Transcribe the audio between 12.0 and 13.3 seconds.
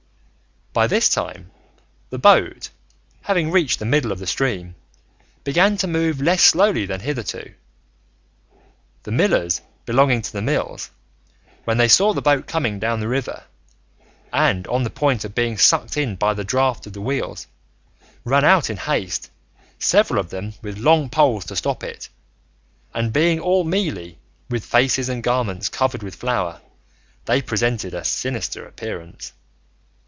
the boat coming down the